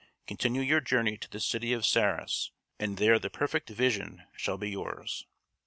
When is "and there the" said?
2.79-3.29